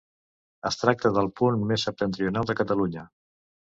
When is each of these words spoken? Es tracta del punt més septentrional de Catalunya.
Es 0.69 0.77
tracta 0.83 1.11
del 1.17 1.29
punt 1.41 1.59
més 1.73 1.85
septentrional 1.89 2.49
de 2.53 2.57
Catalunya. 2.63 3.05